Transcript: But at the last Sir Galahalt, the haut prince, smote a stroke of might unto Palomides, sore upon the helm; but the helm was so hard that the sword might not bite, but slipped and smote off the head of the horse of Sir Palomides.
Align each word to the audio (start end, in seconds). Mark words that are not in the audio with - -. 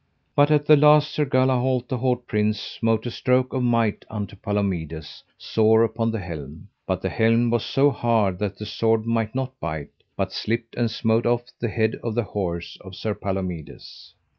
But 0.35 0.49
at 0.49 0.65
the 0.65 0.75
last 0.75 1.11
Sir 1.11 1.25
Galahalt, 1.25 1.87
the 1.87 1.99
haut 1.99 2.25
prince, 2.25 2.59
smote 2.59 3.05
a 3.05 3.11
stroke 3.11 3.53
of 3.53 3.61
might 3.61 4.03
unto 4.09 4.35
Palomides, 4.35 5.23
sore 5.37 5.83
upon 5.83 6.09
the 6.09 6.17
helm; 6.17 6.69
but 6.87 7.03
the 7.03 7.09
helm 7.09 7.51
was 7.51 7.63
so 7.63 7.91
hard 7.91 8.39
that 8.39 8.57
the 8.57 8.65
sword 8.65 9.05
might 9.05 9.35
not 9.35 9.59
bite, 9.59 9.91
but 10.17 10.31
slipped 10.33 10.73
and 10.73 10.89
smote 10.89 11.27
off 11.27 11.43
the 11.59 11.69
head 11.69 11.99
of 12.03 12.15
the 12.15 12.23
horse 12.23 12.79
of 12.83 12.95
Sir 12.95 13.13
Palomides. 13.13 14.15